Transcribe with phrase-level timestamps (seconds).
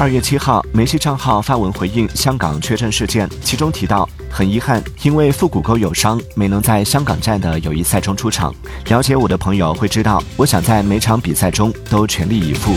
[0.00, 8.54] 二月七号梅西账号发文回应香港缺阵事件其中提到很遗憾因为腹股沟有伤没能在香港站的友谊赛中出场。
[8.86, 12.76] 了解我的朋友会知道我想在每场比赛中都全力以赴。